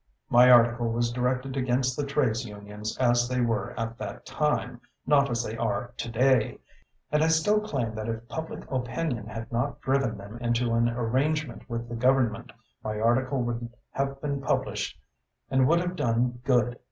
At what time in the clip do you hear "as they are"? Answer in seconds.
5.29-5.93